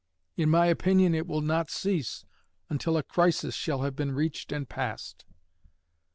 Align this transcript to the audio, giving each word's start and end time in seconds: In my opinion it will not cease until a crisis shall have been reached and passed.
In 0.35 0.49
my 0.49 0.65
opinion 0.65 1.13
it 1.13 1.27
will 1.27 1.41
not 1.41 1.69
cease 1.69 2.25
until 2.71 2.97
a 2.97 3.03
crisis 3.03 3.53
shall 3.53 3.83
have 3.83 3.95
been 3.95 4.13
reached 4.13 4.51
and 4.51 4.67
passed. 4.67 5.25